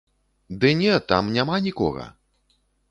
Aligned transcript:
Ды 0.63 0.71
не, 0.79 0.95
там 1.11 1.31
няма 1.37 1.61
нікога! 1.71 2.11